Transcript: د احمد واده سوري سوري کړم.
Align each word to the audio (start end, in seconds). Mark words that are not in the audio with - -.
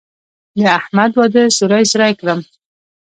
د 0.57 0.59
احمد 0.79 1.11
واده 1.17 1.43
سوري 1.57 1.83
سوري 1.91 2.13
کړم. 2.19 2.39